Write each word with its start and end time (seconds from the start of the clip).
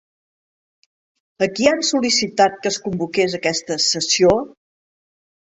A 1.45 1.49
qui 1.57 1.67
han 1.73 1.83
sol·licitat 1.89 2.57
que 2.63 2.71
es 2.71 2.79
convoqués 2.87 3.39
aquesta 3.41 3.81
sessió? 3.93 4.37